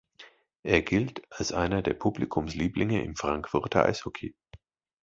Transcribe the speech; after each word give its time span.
Er 0.63 0.81
gilt 0.81 1.21
als 1.31 1.51
einer 1.51 1.83
der 1.83 1.93
Publikumslieblinge 1.93 3.03
im 3.03 3.15
Frankfurter 3.15 3.85
Eishockey. 3.85 4.33